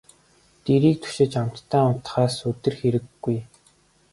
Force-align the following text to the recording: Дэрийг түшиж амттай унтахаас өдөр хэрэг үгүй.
Дэрийг 0.63 0.97
түшиж 1.03 1.33
амттай 1.41 1.83
унтахаас 1.91 2.35
өдөр 2.49 2.73
хэрэг 2.79 3.05
үгүй. 3.13 3.37